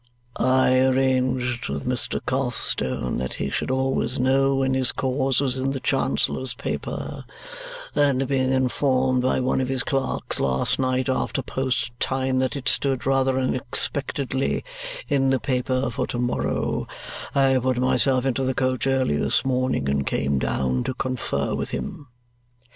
[0.37, 2.19] "I arranged with Mr.
[2.25, 7.23] Carstone that he should always know when his cause was in the Chancellor's paper,
[7.93, 12.67] and being informed by one of my clerks last night after post time that it
[12.67, 14.65] stood, rather unexpectedly,
[15.07, 16.87] in the paper for to morrow,
[17.35, 21.69] I put myself into the coach early this morning and came down to confer with
[21.69, 22.07] him."